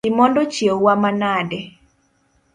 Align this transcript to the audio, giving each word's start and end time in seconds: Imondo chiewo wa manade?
Imondo 0.09 0.41
chiewo 0.53 0.79
wa 0.87 0.95
manade? 1.01 1.59